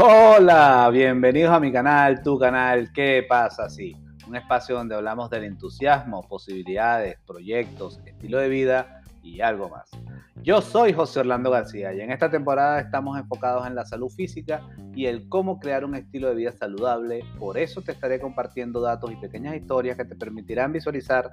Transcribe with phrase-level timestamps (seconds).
[0.00, 3.68] Hola, bienvenidos a mi canal, tu canal, ¿qué pasa?
[3.68, 3.96] Sí,
[4.26, 9.90] un espacio donde hablamos del entusiasmo, posibilidades, proyectos, estilo de vida y algo más.
[10.42, 14.62] Yo soy José Orlando García y en esta temporada estamos enfocados en la salud física
[14.94, 17.24] y el cómo crear un estilo de vida saludable.
[17.38, 21.30] Por eso te estaré compartiendo datos y pequeñas historias que te permitirán visualizar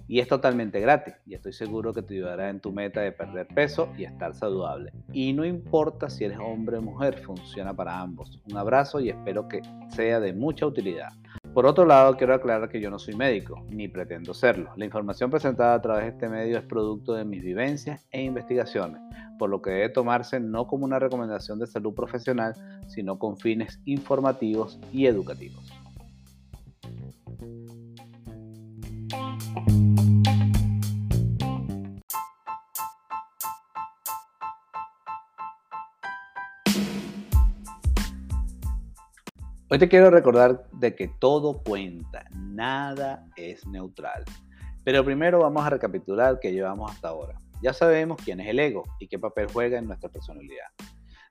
[0.07, 3.47] y es totalmente gratis y estoy seguro que te ayudará en tu meta de perder
[3.49, 4.93] peso y estar saludable.
[5.13, 8.41] Y no importa si eres hombre o mujer, funciona para ambos.
[8.51, 11.09] Un abrazo y espero que sea de mucha utilidad.
[11.55, 14.73] Por otro lado, quiero aclarar que yo no soy médico, ni pretendo serlo.
[14.77, 19.01] La información presentada a través de este medio es producto de mis vivencias e investigaciones,
[19.39, 22.55] por lo que debe tomarse no como una recomendación de salud profesional,
[22.89, 25.73] sino con fines informativos y educativos.
[39.75, 44.23] Hoy te quiero recordar de que todo cuenta, nada es neutral.
[44.85, 47.41] Pero primero vamos a recapitular qué llevamos hasta ahora.
[47.61, 50.69] Ya sabemos quién es el ego y qué papel juega en nuestra personalidad.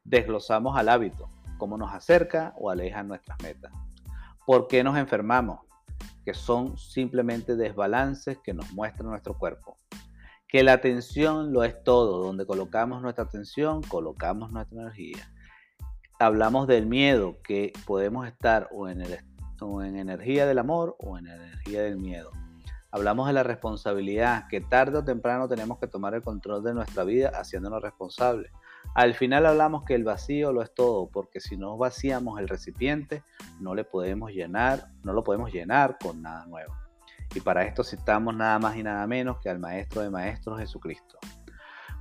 [0.03, 3.71] Desglosamos al hábito, cómo nos acerca o aleja nuestras metas.
[4.45, 5.61] ¿Por qué nos enfermamos?
[6.25, 9.77] Que son simplemente desbalances que nos muestra nuestro cuerpo.
[10.49, 12.21] Que la atención lo es todo.
[12.21, 15.32] Donde colocamos nuestra atención, colocamos nuestra energía
[16.25, 19.01] hablamos del miedo, que podemos estar o en,
[19.95, 22.31] energía del amor o en energía del miedo.
[22.91, 27.03] Hablamos de la responsabilidad, que tarde o temprano tenemos que tomar el control de nuestra
[27.03, 28.51] vida haciéndonos responsables.
[28.95, 33.23] Al final hablamos que el vacío lo es todo, porque si no vaciamos el recipiente,
[33.59, 36.73] no le podemos llenar, no lo podemos llenar con nada nuevo.
[37.35, 41.17] Y para esto citamos nada más y nada menos que al Maestro de Maestros Jesucristo.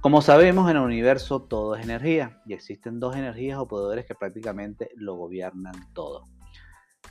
[0.02, 4.16] Como sabemos, en el universo todo es energía y existen dos energías o poderes que
[4.16, 6.24] prácticamente lo gobiernan todo.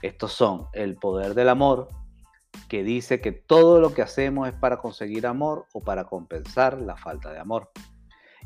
[0.01, 1.87] Estos son el poder del amor,
[2.67, 6.97] que dice que todo lo que hacemos es para conseguir amor o para compensar la
[6.97, 7.71] falta de amor.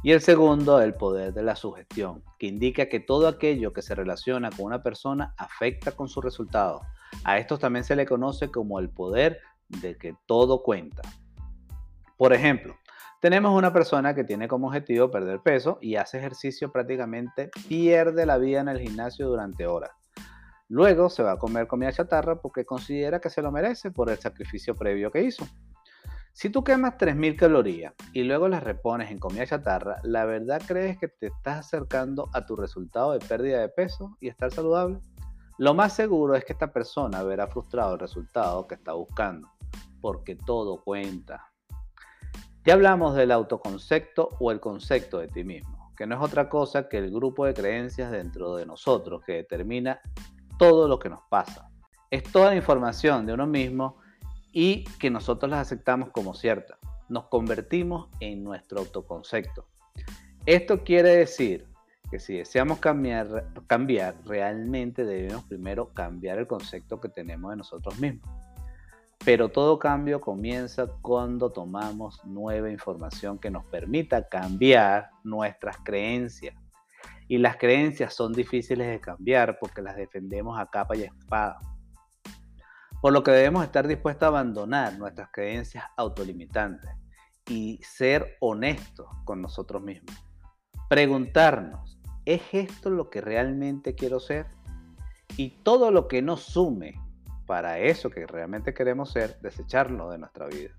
[0.03, 3.95] Y el segundo, el poder de la sugestión, que indica que todo aquello que se
[3.95, 6.81] relaciona con una persona afecta con su resultado.
[7.23, 9.39] A esto también se le conoce como el poder
[9.69, 11.01] de que todo cuenta.
[12.15, 12.75] Por ejemplo,
[13.25, 18.37] tenemos una persona que tiene como objetivo perder peso y hace ejercicio prácticamente, pierde la
[18.37, 19.89] vida en el gimnasio durante horas.
[20.69, 24.19] Luego se va a comer comida chatarra porque considera que se lo merece por el
[24.19, 25.43] sacrificio previo que hizo.
[26.33, 30.99] Si tú quemas 3.000 calorías y luego las repones en comida chatarra, ¿la verdad crees
[30.99, 34.99] que te estás acercando a tu resultado de pérdida de peso y estar saludable?
[35.57, 39.49] Lo más seguro es que esta persona verá frustrado el resultado que está buscando,
[39.99, 41.54] porque todo cuenta.
[42.65, 46.89] Ya hablamos del autoconcepto o el concepto de ti mismo, que no es otra cosa
[46.89, 50.01] que el grupo de creencias dentro de nosotros que determina
[50.57, 51.69] todo lo que nos pasa.
[52.09, 53.97] Es toda la información de uno mismo
[54.51, 56.79] y que nosotros las aceptamos como cierta.
[57.07, 59.67] Nos convertimos en nuestro autoconcepto.
[60.47, 61.67] Esto quiere decir
[62.09, 67.99] que si deseamos cambiar, cambiar, realmente debemos primero cambiar el concepto que tenemos de nosotros
[67.99, 68.27] mismos.
[69.25, 76.53] Pero todo cambio comienza cuando tomamos nueva información que nos permita cambiar nuestras creencias.
[77.27, 81.57] Y las creencias son difíciles de cambiar porque las defendemos a capa y espada.
[83.01, 86.91] Por lo que debemos estar dispuestos a abandonar nuestras creencias autolimitantes
[87.49, 90.15] y ser honestos con nosotros mismos.
[90.87, 94.45] Preguntarnos, ¿es esto lo que realmente quiero ser?
[95.35, 97.01] Y todo lo que no sume
[97.45, 100.71] para eso que realmente queremos ser, desecharlo de nuestra vida.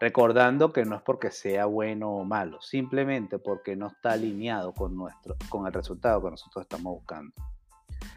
[0.00, 4.96] Recordando que no es porque sea bueno o malo, simplemente porque no está alineado con,
[4.96, 7.32] nuestro, con el resultado que nosotros estamos buscando.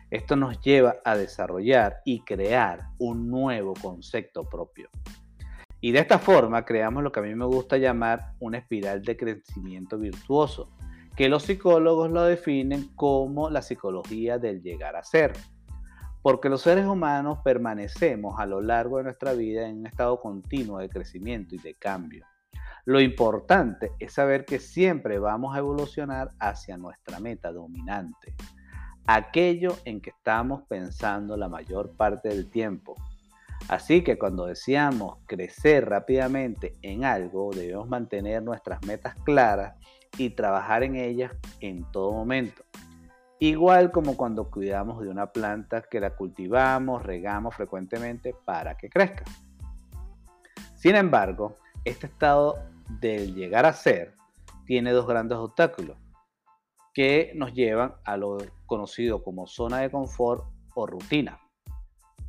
[0.10, 4.90] Esto nos lleva a desarrollar y crear un nuevo concepto propio.
[5.82, 9.18] Y de esta forma creamos lo que a mí me gusta llamar una espiral de
[9.18, 10.72] crecimiento virtuoso,
[11.16, 15.34] que los psicólogos lo definen como la psicología del llegar a ser.
[16.26, 20.80] Porque los seres humanos permanecemos a lo largo de nuestra vida en un estado continuo
[20.80, 22.26] de crecimiento y de cambio.
[22.84, 28.34] Lo importante es saber que siempre vamos a evolucionar hacia nuestra meta dominante,
[29.06, 32.96] aquello en que estamos pensando la mayor parte del tiempo.
[33.68, 39.76] Así que cuando deseamos crecer rápidamente en algo, debemos mantener nuestras metas claras
[40.18, 42.64] y trabajar en ellas en todo momento.
[43.40, 49.26] Igual como cuando cuidamos de una planta que la cultivamos, regamos frecuentemente para que crezca.
[50.76, 52.60] Sin embargo, este estado
[53.02, 54.16] del llegar a ser
[54.66, 55.98] tiene dos grandes obstáculos
[56.94, 60.46] que nos llevan a lo conocido como zona de confort
[60.76, 61.40] o rutina.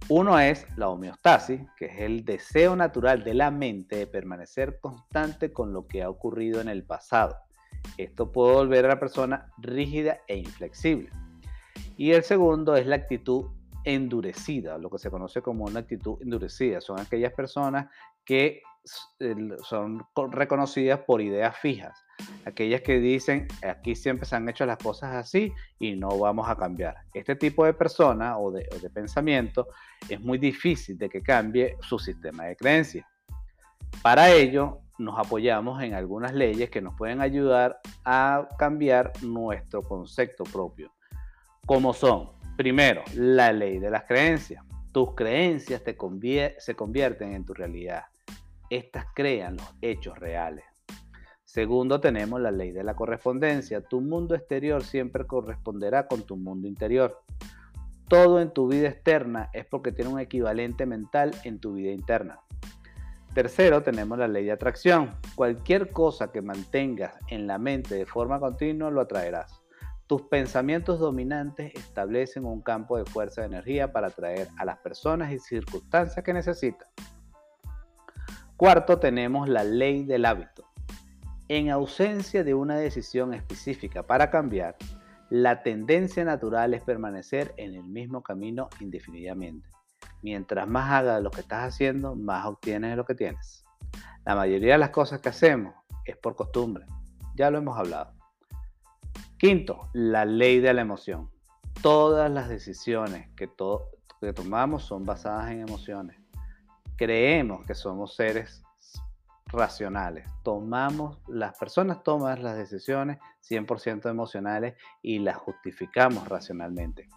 [0.08, 5.52] Uno es la homeostasis, que es el deseo natural de la mente de permanecer constante
[5.52, 7.36] con lo que ha ocurrido en el pasado.
[7.96, 11.10] Esto puede volver a la persona rígida e inflexible.
[11.96, 13.46] Y el segundo es la actitud
[13.84, 16.80] endurecida, lo que se conoce como una actitud endurecida.
[16.80, 17.86] Son aquellas personas
[18.24, 18.62] que
[19.62, 22.04] son reconocidas por ideas fijas,
[22.44, 26.56] aquellas que dicen aquí siempre se han hecho las cosas así y no vamos a
[26.56, 26.96] cambiar.
[27.12, 29.68] Este tipo de persona o de, o de pensamiento
[30.08, 33.06] es muy difícil de que cambie su sistema de creencias.
[34.02, 40.44] Para ello, nos apoyamos en algunas leyes que nos pueden ayudar a cambiar nuestro concepto
[40.44, 40.92] propio,
[41.66, 44.64] como son, primero, la ley de las creencias.
[44.92, 45.82] Tus creencias
[46.58, 48.04] se convierten en tu realidad.
[48.70, 50.64] Estas crean los hechos reales.
[51.44, 53.80] Segundo, tenemos la ley de la correspondencia.
[53.80, 57.22] Tu mundo exterior siempre corresponderá con tu mundo interior.
[58.08, 62.40] Todo en tu vida externa es porque tiene un equivalente mental en tu vida interna.
[63.36, 65.10] Tercero, tenemos la ley de atracción.
[65.34, 69.60] Cualquier cosa que mantengas en la mente de forma continua lo atraerás.
[70.06, 75.32] Tus pensamientos dominantes establecen un campo de fuerza de energía para atraer a las personas
[75.32, 76.88] y circunstancias que necesitas.
[78.56, 80.64] Cuarto, tenemos la ley del hábito.
[81.48, 84.76] En ausencia de una decisión específica para cambiar,
[85.28, 89.75] la tendencia natural es permanecer en el mismo camino indefinidamente.
[90.22, 93.64] Mientras más hagas lo que estás haciendo, más obtienes de lo que tienes.
[94.24, 95.74] La mayoría de las cosas que hacemos
[96.04, 96.86] es por costumbre.
[97.34, 98.12] Ya lo hemos hablado.
[99.38, 101.30] Quinto, la ley de la emoción.
[101.82, 103.50] Todas las decisiones que,
[104.20, 106.18] que tomamos son basadas en emociones.
[106.96, 108.64] Creemos que somos seres
[109.46, 110.28] racionales.
[110.42, 113.18] Tomamos, las personas toman las decisiones
[113.48, 117.08] 100% emocionales y las justificamos racionalmente.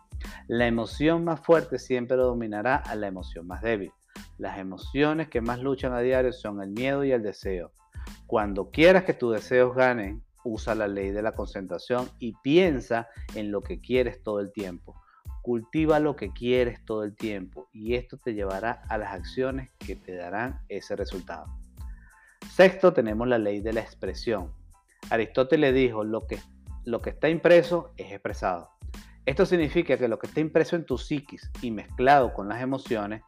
[0.49, 3.91] La emoción más fuerte siempre dominará a la emoción más débil.
[4.39, 7.71] Las emociones que más luchan a diario son el miedo y el deseo.
[8.25, 13.51] Cuando quieras que tus deseos ganen, usa la ley de la concentración y piensa en
[13.51, 14.99] lo que quieres todo el tiempo.
[15.43, 19.95] Cultiva lo que quieres todo el tiempo y esto te llevará a las acciones que
[19.95, 21.45] te darán ese resultado.
[22.49, 24.51] Sexto, tenemos la ley de la expresión.
[25.11, 26.39] Aristóteles dijo, lo que,
[26.85, 28.78] lo que está impreso es expresado.
[29.29, 33.21] Esto significa que lo que está impreso en tu psiquis y mezclado con las emociones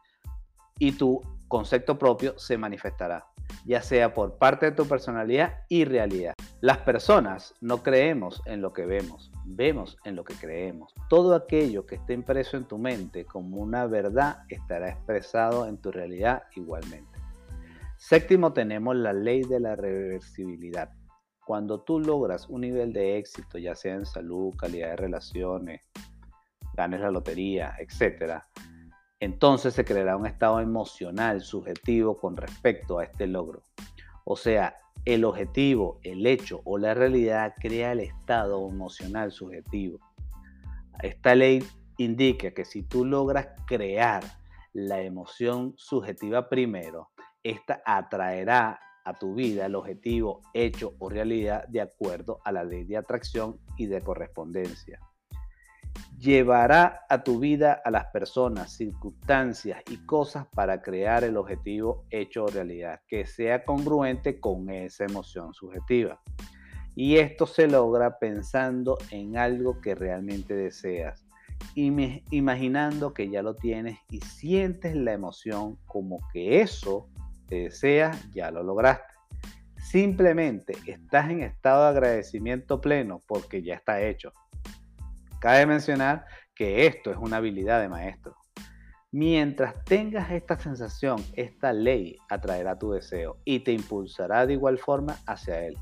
[0.80, 3.26] y tu concepto propio se manifestará,
[3.64, 6.34] ya sea por parte de tu personalidad y realidad.
[6.60, 10.92] Las personas no creemos en lo que vemos, vemos en lo que creemos.
[11.08, 15.92] Todo aquello que esté impreso en tu mente como una verdad estará expresado en tu
[15.92, 17.16] realidad igualmente.
[17.96, 20.90] Séptimo, tenemos la ley de la reversibilidad.
[21.44, 25.82] Cuando tú logras un nivel de éxito, ya sea en salud, calidad de relaciones,
[26.74, 28.42] ganes la lotería, etc.,
[29.18, 33.62] entonces se creará un estado emocional subjetivo con respecto a este logro.
[34.24, 39.98] O sea, el objetivo, el hecho o la realidad crea el estado emocional subjetivo.
[41.02, 41.64] Esta ley
[41.98, 44.22] indica que si tú logras crear
[44.72, 47.10] la emoción subjetiva primero,
[47.42, 52.84] esta atraerá a tu vida el objetivo, hecho o realidad de acuerdo a la ley
[52.84, 55.00] de atracción y de correspondencia.
[56.18, 62.44] Llevará a tu vida a las personas, circunstancias y cosas para crear el objetivo, hecho
[62.44, 66.20] o realidad que sea congruente con esa emoción subjetiva.
[66.94, 71.24] Y esto se logra pensando en algo que realmente deseas,
[71.74, 77.08] imaginando que ya lo tienes y sientes la emoción como que eso
[77.52, 79.12] que deseas ya lo lograste.
[79.76, 84.32] Simplemente estás en estado de agradecimiento pleno porque ya está hecho.
[85.38, 88.36] Cabe mencionar que esto es una habilidad de maestro.
[89.10, 95.18] Mientras tengas esta sensación, esta ley atraerá tu deseo y te impulsará de igual forma
[95.26, 95.76] hacia él.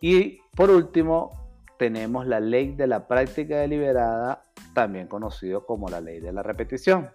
[0.00, 1.30] Y por último,
[1.78, 7.10] tenemos la ley de la práctica deliberada, también conocido como la ley de la repetición.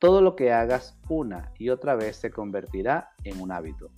[0.00, 3.90] Todo lo que hagas una y otra vez se convertirá en un hábito.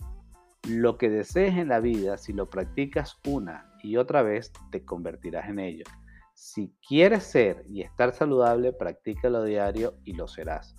[0.68, 5.48] Lo que desees en la vida, si lo practicas una y otra vez, te convertirás
[5.48, 5.84] en ello.
[6.34, 10.74] Si quieres ser y estar saludable, practícalo diario y lo serás.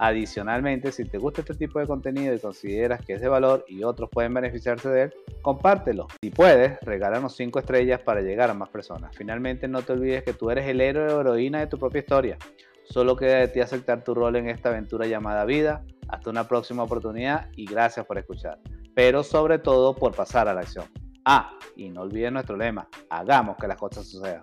[0.00, 3.82] Adicionalmente, si te gusta este tipo de contenido y consideras que es de valor y
[3.82, 6.06] otros pueden beneficiarse de él, compártelo.
[6.22, 9.16] Si puedes, regálanos 5 estrellas para llegar a más personas.
[9.16, 12.38] Finalmente, no te olvides que tú eres el héroe o heroína de tu propia historia.
[12.84, 15.84] Solo queda de ti aceptar tu rol en esta aventura llamada vida.
[16.08, 18.60] Hasta una próxima oportunidad y gracias por escuchar.
[18.94, 20.86] Pero sobre todo por pasar a la acción.
[21.24, 24.42] Ah, y no olvides nuestro lema, hagamos que las cosas sucedan.